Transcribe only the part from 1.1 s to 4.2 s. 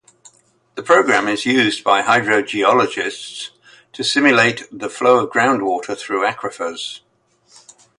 is used by hydrogeologists to